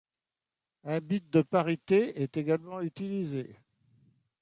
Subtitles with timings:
[0.83, 3.55] Un bit de parité est également utilisé.